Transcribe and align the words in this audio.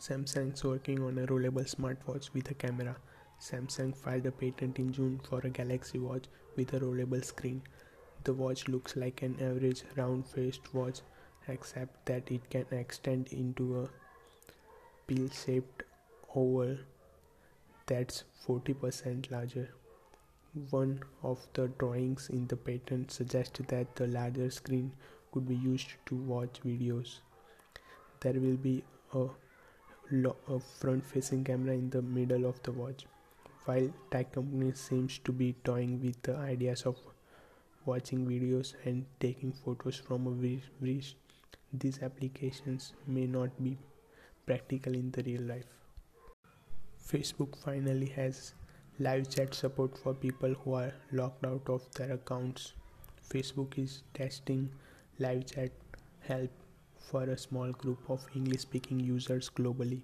Samsung's 0.00 0.64
working 0.64 1.02
on 1.02 1.18
a 1.18 1.26
rollable 1.26 1.68
smartwatch 1.68 2.32
with 2.32 2.50
a 2.50 2.54
camera. 2.54 2.96
Samsung 3.38 3.94
filed 3.94 4.24
a 4.24 4.32
patent 4.32 4.78
in 4.78 4.92
June 4.92 5.20
for 5.28 5.40
a 5.40 5.50
Galaxy 5.50 5.98
Watch 5.98 6.24
with 6.56 6.72
a 6.72 6.80
rollable 6.80 7.22
screen. 7.22 7.60
The 8.24 8.32
watch 8.32 8.66
looks 8.66 8.96
like 8.96 9.20
an 9.20 9.36
average 9.40 9.82
round 9.96 10.26
faced 10.26 10.72
watch, 10.72 11.00
except 11.48 12.06
that 12.06 12.30
it 12.30 12.48
can 12.48 12.64
extend 12.70 13.28
into 13.28 13.80
a 13.80 13.88
pill 15.06 15.28
shaped 15.28 15.82
oval 16.34 16.78
that's 17.84 18.24
40% 18.46 19.30
larger. 19.30 19.68
One 20.70 21.02
of 21.22 21.46
the 21.52 21.68
drawings 21.68 22.30
in 22.30 22.46
the 22.46 22.56
patent 22.56 23.10
suggests 23.10 23.60
that 23.68 23.96
the 23.96 24.06
larger 24.06 24.50
screen 24.50 24.92
could 25.30 25.46
be 25.46 25.56
used 25.56 25.88
to 26.06 26.14
watch 26.14 26.60
videos. 26.64 27.18
There 28.20 28.40
will 28.40 28.56
be 28.56 28.82
a 29.12 29.18
a 29.18 29.28
Uh, 30.12 30.58
front 30.58 31.04
facing 31.04 31.44
camera 31.44 31.72
in 31.72 31.88
the 31.88 32.02
middle 32.02 32.44
of 32.44 32.60
the 32.64 32.72
watch. 32.72 33.06
While 33.64 33.92
tech 34.10 34.32
companies 34.32 34.80
seems 34.80 35.18
to 35.18 35.30
be 35.30 35.54
toying 35.62 36.00
with 36.02 36.20
the 36.22 36.34
ideas 36.36 36.82
of 36.82 36.96
watching 37.84 38.26
videos 38.26 38.74
and 38.84 39.06
taking 39.20 39.52
photos 39.52 39.94
from 39.94 40.26
a 40.26 40.30
wrist, 40.80 41.14
these 41.72 42.02
applications 42.02 42.92
may 43.06 43.26
not 43.26 43.50
be 43.62 43.78
practical 44.46 44.94
in 44.94 45.12
the 45.12 45.22
real 45.22 45.42
life. 45.42 45.70
Facebook 47.08 47.56
finally 47.62 48.08
has 48.08 48.54
live 48.98 49.30
chat 49.30 49.54
support 49.54 49.96
for 49.96 50.12
people 50.12 50.54
who 50.64 50.74
are 50.74 50.92
locked 51.12 51.46
out 51.46 51.68
of 51.68 51.88
their 51.94 52.14
accounts. 52.14 52.72
Facebook 53.32 53.78
is 53.78 54.02
testing 54.12 54.70
live 55.20 55.46
chat 55.46 55.70
help 56.18 56.50
for 57.00 57.22
a 57.24 57.36
small 57.38 57.72
group 57.72 57.98
of 58.08 58.26
English 58.34 58.60
speaking 58.60 59.00
users 59.00 59.50
globally. 59.50 60.02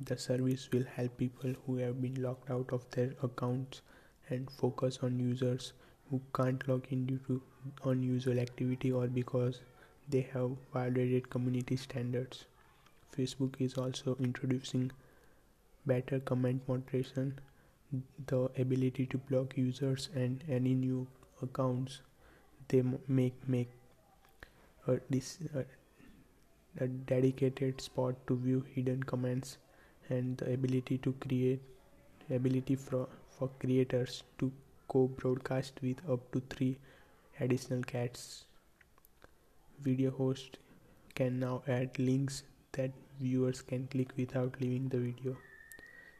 The 0.00 0.16
service 0.16 0.68
will 0.72 0.84
help 0.94 1.16
people 1.18 1.54
who 1.66 1.76
have 1.76 2.00
been 2.02 2.22
locked 2.22 2.50
out 2.50 2.72
of 2.72 2.90
their 2.90 3.14
accounts 3.22 3.82
and 4.30 4.50
focus 4.50 4.98
on 5.02 5.18
users 5.18 5.72
who 6.10 6.20
can't 6.34 6.66
log 6.68 6.86
in 6.90 7.06
due 7.06 7.20
to 7.26 7.42
unusual 7.84 8.38
activity 8.38 8.92
or 8.92 9.06
because 9.06 9.60
they 10.08 10.22
have 10.32 10.50
violated 10.72 11.28
community 11.30 11.76
standards. 11.76 12.44
Facebook 13.16 13.60
is 13.60 13.74
also 13.74 14.16
introducing 14.20 14.90
better 15.86 16.20
comment 16.20 16.62
moderation, 16.68 17.38
the 18.26 18.50
ability 18.58 19.06
to 19.06 19.18
block 19.18 19.56
users 19.56 20.08
and 20.14 20.44
any 20.48 20.74
new 20.74 21.06
accounts 21.42 22.00
they 22.68 22.82
make 23.06 23.48
make 23.48 23.70
a, 24.86 24.98
dis, 25.10 25.38
a 25.54 25.64
a 26.80 26.86
dedicated 26.86 27.80
spot 27.80 28.14
to 28.26 28.36
view 28.36 28.64
hidden 28.74 29.02
comments 29.02 29.58
and 30.08 30.36
the 30.38 30.52
ability 30.52 30.98
to 30.98 31.12
create 31.20 31.60
ability 32.30 32.76
for, 32.76 33.08
for 33.30 33.48
creators 33.58 34.22
to 34.38 34.52
co-broadcast 34.88 35.80
with 35.82 35.98
up 36.10 36.30
to 36.32 36.42
three 36.50 36.78
additional 37.40 37.82
cats. 37.82 38.44
Video 39.80 40.10
host 40.10 40.58
can 41.14 41.38
now 41.38 41.62
add 41.68 41.98
links 41.98 42.42
that 42.72 42.90
viewers 43.20 43.62
can 43.62 43.86
click 43.88 44.08
without 44.16 44.54
leaving 44.60 44.88
the 44.88 44.98
video. 44.98 45.36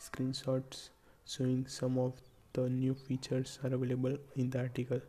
Screenshots 0.00 0.90
showing 1.26 1.66
some 1.66 1.98
of 1.98 2.12
the 2.52 2.68
new 2.68 2.94
features 2.94 3.58
are 3.64 3.74
available 3.74 4.16
in 4.36 4.50
the 4.50 4.60
article 4.60 5.00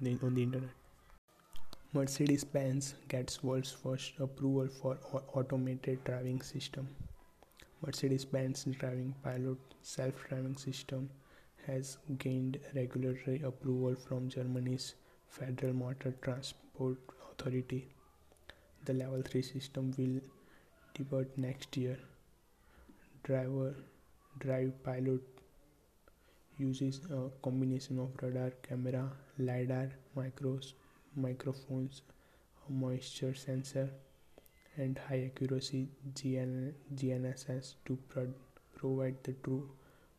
on 0.00 0.04
the, 0.04 0.18
on 0.26 0.34
the 0.34 0.42
internet 0.42 0.83
Mercedes-Benz 1.94 2.96
gets 3.06 3.44
world's 3.44 3.70
first 3.70 4.14
approval 4.18 4.66
for 4.66 4.98
automated 5.32 6.02
driving 6.02 6.42
system. 6.42 6.88
Mercedes-Benz 7.86 8.64
driving 8.80 9.14
pilot 9.22 9.58
self-driving 9.82 10.56
system 10.56 11.08
has 11.68 11.98
gained 12.18 12.58
regulatory 12.74 13.40
approval 13.44 13.94
from 13.94 14.28
Germany's 14.28 14.96
Federal 15.28 15.72
Motor 15.72 16.16
Transport 16.20 16.98
Authority. 17.30 17.86
The 18.86 18.94
level 18.94 19.22
3 19.22 19.42
system 19.42 19.94
will 19.96 20.20
debut 20.94 21.26
next 21.36 21.76
year. 21.76 21.96
Driver 23.22 23.76
drive 24.40 24.72
pilot 24.82 25.22
uses 26.58 27.00
a 27.12 27.30
combination 27.40 28.00
of 28.00 28.10
radar, 28.20 28.50
camera, 28.68 29.12
lidar, 29.38 29.92
micros, 30.16 30.72
microphones, 31.16 32.02
moisture 32.68 33.34
sensor, 33.34 33.90
and 34.76 34.98
high 34.98 35.24
accuracy 35.26 35.88
GN- 36.14 36.74
GNSS 36.94 37.74
to 37.86 37.96
pro- 38.08 38.34
provide 38.76 39.22
the 39.22 39.32
true 39.44 39.70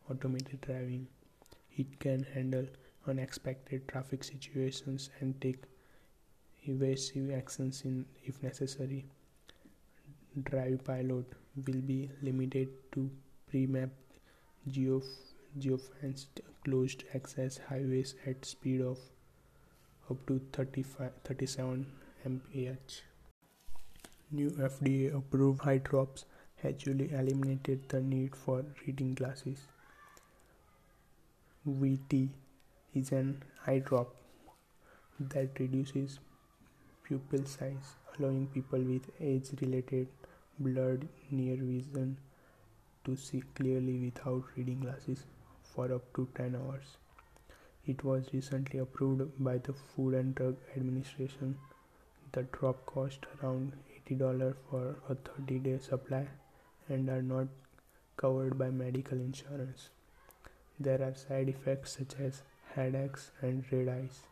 automated 0.10 0.62
driving. 0.62 1.08
It 1.78 2.00
can 2.00 2.24
handle 2.24 2.66
unexpected 3.08 3.88
traffic 3.88 4.24
situations 4.24 5.10
and 5.20 5.40
take 5.42 5.64
evasive 6.64 7.32
actions 7.32 7.84
in, 7.86 8.06
if 8.24 8.42
necessary. 8.42 9.06
Drive 10.44 10.84
pilot 10.84 11.26
will 11.66 11.82
be 11.82 12.10
limited 12.22 12.70
to 12.94 13.10
pre-mapped 13.48 14.20
geo 14.68 15.02
geofenced 15.60 16.42
closed 16.64 17.04
access 17.14 17.58
highways 17.70 18.16
at 18.26 18.44
speed 18.46 18.82
of 18.82 19.00
up 20.10 20.26
to 20.28 20.40
35, 20.54 21.12
37 21.24 21.86
mph. 22.26 23.02
New 24.32 24.50
FDA 24.52 25.16
approved 25.16 25.62
eye 25.68 25.78
drops 25.78 26.26
actually 26.64 27.12
eliminated 27.12 27.88
the 27.90 28.02
need 28.02 28.36
for 28.36 28.64
reading 28.86 29.14
glasses. 29.14 29.68
Vuity 31.68 32.30
is 32.94 33.12
an 33.12 33.44
eye 33.68 33.80
drop 33.80 34.16
that 35.20 35.60
reduces 35.60 36.20
pupil 37.04 37.46
size, 37.46 37.96
allowing 38.18 38.48
people 38.48 38.80
with 38.80 39.10
age 39.20 39.50
related 39.62 40.08
blurred 40.60 41.08
near 41.32 41.56
vision 41.56 42.18
to 43.04 43.16
see 43.16 43.44
clearly 43.56 44.00
without 44.00 44.44
reading 44.56 44.80
glasses 44.80 45.26
for 45.64 45.92
up 45.94 46.14
to 46.16 46.28
10 46.36 46.56
hours. 46.56 46.98
It 47.88 48.04
was 48.04 48.34
recently 48.34 48.80
approved 48.80 49.42
by 49.44 49.60
the 49.60 49.72
Food 49.74 50.16
and 50.16 50.34
Drug 50.36 50.58
Administration. 50.76 51.58
The 52.32 52.44
drop 52.44 52.86
cost 52.86 53.26
around 53.42 53.74
$80 54.10 54.56
for 54.70 54.96
a 55.08 55.16
30 55.16 55.60
day 55.60 55.78
supply 55.78 56.28
and 56.90 57.10
are 57.10 57.22
not 57.22 57.48
covered 58.18 58.58
by 58.58 58.72
medical 58.72 59.20
insurance. 59.20 59.90
There 60.80 61.02
are 61.02 61.14
side 61.16 61.48
effects 61.48 61.98
such 61.98 62.20
as 62.20 62.42
headaches 62.74 63.32
and 63.42 63.64
red 63.72 63.88
eyes. 63.88 64.24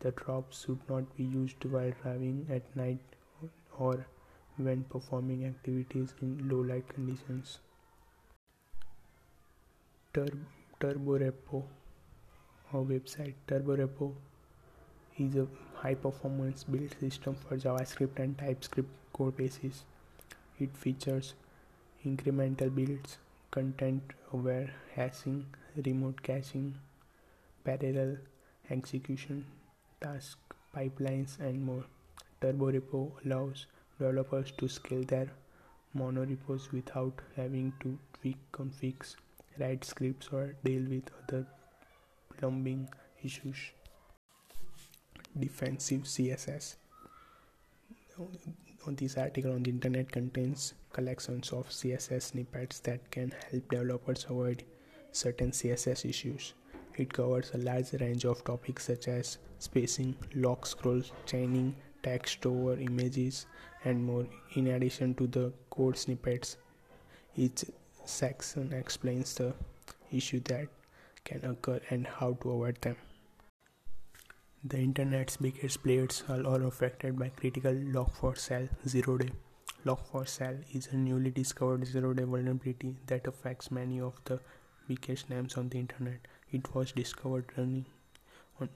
The 0.00 0.10
drops 0.10 0.64
should 0.64 0.80
not 0.88 1.16
be 1.16 1.24
used 1.24 1.64
while 1.64 1.92
driving 2.02 2.46
at 2.50 2.76
night 2.76 3.00
or 3.78 4.06
when 4.56 4.84
performing 4.84 5.44
activities 5.46 6.14
in 6.20 6.48
low 6.48 6.60
light 6.60 6.88
conditions. 6.88 7.60
Tur- 10.12 10.46
Turbo 10.80 11.18
Repo 11.18 11.64
our 12.74 12.82
website 12.82 13.34
TurboRepo 13.46 14.12
is 15.18 15.36
a 15.36 15.46
high 15.74 15.94
performance 15.94 16.64
build 16.64 16.94
system 17.00 17.34
for 17.34 17.56
JavaScript 17.56 18.18
and 18.18 18.36
TypeScript 18.36 18.90
code 19.12 19.36
bases. 19.36 19.84
It 20.60 20.76
features 20.76 21.34
incremental 22.04 22.74
builds, 22.74 23.16
content 23.50 24.02
aware 24.32 24.70
hashing, 24.94 25.46
remote 25.84 26.22
caching, 26.22 26.74
parallel 27.64 28.18
execution, 28.70 29.46
task 30.02 30.38
pipelines, 30.76 31.40
and 31.40 31.64
more. 31.64 31.84
TurboRepo 32.42 33.12
allows 33.24 33.66
developers 33.98 34.52
to 34.58 34.68
scale 34.68 35.04
their 35.04 35.30
monorepos 35.96 36.70
without 36.70 37.14
having 37.34 37.72
to 37.80 37.98
tweak 38.12 38.36
configs, 38.52 39.16
write 39.58 39.84
scripts, 39.84 40.28
or 40.32 40.54
deal 40.64 40.82
with 40.88 41.10
other 41.22 41.46
plumbing 42.38 42.88
issues. 43.22 43.56
Defensive 45.38 46.02
CSS. 46.02 46.76
This 48.88 49.18
article 49.18 49.52
on 49.52 49.62
the 49.64 49.70
internet 49.70 50.10
contains 50.10 50.72
collections 50.92 51.52
of 51.52 51.68
CSS 51.68 52.22
snippets 52.22 52.78
that 52.80 53.10
can 53.10 53.34
help 53.50 53.68
developers 53.68 54.24
avoid 54.30 54.64
certain 55.12 55.50
CSS 55.50 56.08
issues. 56.08 56.54
It 56.96 57.12
covers 57.12 57.50
a 57.52 57.58
large 57.58 57.92
range 58.00 58.24
of 58.24 58.42
topics 58.44 58.86
such 58.86 59.08
as 59.08 59.38
spacing, 59.58 60.16
lock 60.34 60.64
scrolls, 60.64 61.12
chaining, 61.26 61.76
text 62.02 62.46
over 62.46 62.78
images, 62.80 63.46
and 63.84 64.02
more. 64.02 64.26
In 64.54 64.68
addition 64.68 65.14
to 65.16 65.26
the 65.26 65.52
code 65.70 65.98
snippets, 65.98 66.56
each 67.36 67.66
section 68.06 68.72
explains 68.72 69.34
the 69.34 69.52
issue 70.10 70.40
that 70.46 70.68
can 71.24 71.44
occur 71.44 71.80
and 71.90 72.06
how 72.06 72.32
to 72.42 72.50
avoid 72.50 72.80
them. 72.82 72.96
The 74.64 74.78
internet's 74.78 75.36
biggest 75.36 75.82
players 75.82 76.24
are 76.28 76.42
all 76.42 76.66
affected 76.66 77.18
by 77.18 77.28
critical 77.28 77.72
log4shell 77.72 78.68
zero 78.86 79.18
day. 79.18 79.30
Log4Shell 79.86 80.64
is 80.74 80.88
a 80.90 80.96
newly 80.96 81.30
discovered 81.30 81.86
zero-day 81.86 82.24
vulnerability 82.24 82.96
that 83.06 83.28
affects 83.28 83.70
many 83.70 84.00
of 84.00 84.14
the 84.24 84.40
biggest 84.88 85.30
names 85.30 85.56
on 85.56 85.68
the 85.68 85.78
internet. 85.78 86.26
It 86.50 86.74
was 86.74 86.90
discovered 86.90 87.52
running 87.56 87.86
on 88.60 88.68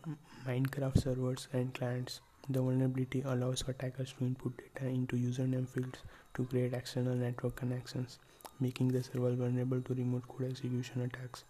Minecraft 0.47 1.03
servers 1.03 1.49
and 1.53 1.75
clients. 1.75 2.21
The 2.49 2.63
vulnerability 2.63 3.23
allows 3.27 3.65
attackers 3.67 4.15
to 4.19 4.25
input 4.25 4.57
data 4.57 4.89
into 4.89 5.17
username 5.17 5.69
fields 5.69 5.99
to 6.35 6.45
create 6.45 6.73
external 6.73 7.17
network 7.17 7.57
connections, 7.57 8.21
making 8.61 8.89
the 8.89 9.03
server 9.03 9.33
vulnerable 9.33 9.81
to 9.83 9.95
remote 9.95 10.29
code 10.29 10.53
execution 10.53 11.03
attacks. 11.03 11.43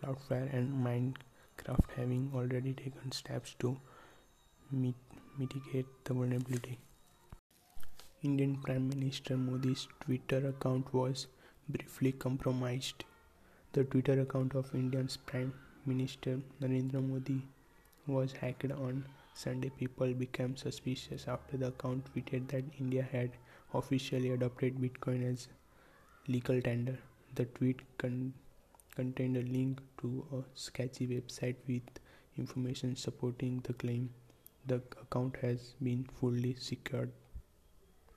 Cloudflare 0.00 0.52
and 0.52 0.84
Minecraft 0.84 1.90
having 1.96 2.30
already 2.34 2.72
taken 2.72 3.12
steps 3.12 3.54
to 3.58 3.76
mit 4.70 4.94
mitigate 5.38 5.86
the 6.04 6.14
vulnerability. 6.14 6.78
Indian 8.22 8.56
Prime 8.56 8.88
Minister 8.88 9.36
Modi's 9.36 9.86
Twitter 10.00 10.48
account 10.48 10.92
was 10.92 11.26
briefly 11.68 12.12
compromised. 12.12 13.04
The 13.72 13.84
Twitter 13.84 14.20
account 14.20 14.54
of 14.54 14.74
India's 14.74 15.16
Prime 15.16 15.54
Minister 15.86 16.40
Narendra 16.60 17.02
Modi 17.06 17.42
was 18.06 18.32
hacked 18.32 18.70
on 18.72 19.04
Sunday. 19.34 19.70
People 19.70 20.12
became 20.12 20.56
suspicious 20.56 21.26
after 21.28 21.56
the 21.56 21.68
account 21.68 22.12
tweeted 22.12 22.48
that 22.48 22.64
India 22.78 23.06
had 23.10 23.30
officially 23.72 24.30
adopted 24.30 24.78
Bitcoin 24.78 25.24
as 25.32 25.48
legal 26.28 26.60
tender. 26.60 26.98
The 27.34 27.44
tweet 27.46 27.80
con- 27.96 28.34
contained 28.94 29.36
a 29.36 29.42
link 29.42 29.80
to 30.00 30.26
a 30.32 30.42
sketchy 30.54 31.06
website 31.06 31.56
with 31.66 31.82
information 32.36 32.96
supporting 32.96 33.60
the 33.64 33.72
claim. 33.72 34.10
The 34.66 34.82
account 35.02 35.36
has 35.42 35.74
been 35.82 36.04
fully 36.20 36.54
secured. 36.54 37.12